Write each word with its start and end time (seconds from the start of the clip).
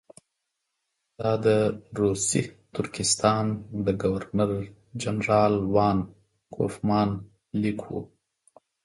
دا 1.21 1.31
د 1.45 1.47
روسي 1.99 2.41
ترکستان 2.75 3.45
د 3.85 3.87
ګورنر 4.01 4.51
جنرال 5.01 5.53
وان 5.73 5.97
کوفمان 6.55 7.09
لیک 7.61 7.79
وو. 7.87 8.01